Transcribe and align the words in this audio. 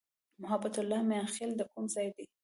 محبت 0.41 0.75
الله 0.79 1.01
"میاخېل" 1.09 1.51
د 1.55 1.61
کوم 1.71 1.85
ځای 1.95 2.07
دی؟ 2.15 2.25